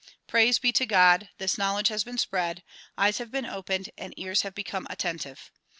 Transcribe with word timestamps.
Praise 0.25 0.57
be 0.57 0.71
to 0.71 0.87
God! 0.87 1.29
this 1.37 1.59
knowledge 1.59 1.89
has 1.89 2.03
been 2.03 2.17
spread, 2.17 2.63
eyes 2.97 3.19
have 3.19 3.29
been 3.29 3.45
opened 3.45 3.91
and 3.99 4.15
ears 4.17 4.41
have 4.41 4.55
become 4.55 4.87
attentive. 4.89 5.51